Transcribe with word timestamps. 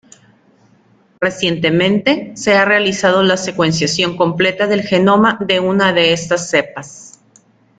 Recientemente, 1.19 2.31
se 2.33 2.55
ha 2.55 2.65
realizado 2.65 3.21
la 3.21 3.37
secuenciación 3.37 4.17
completa 4.17 4.65
del 4.65 4.81
genoma 4.81 5.37
de 5.47 5.59
una 5.59 5.93
de 5.93 6.11
estas 6.11 6.49
cepas. 6.49 7.19